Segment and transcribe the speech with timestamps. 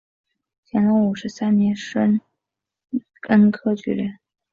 [0.65, 2.21] 乾隆五十三年戊申
[3.29, 4.17] 恩科举人。